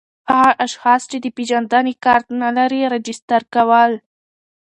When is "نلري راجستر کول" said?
2.43-3.91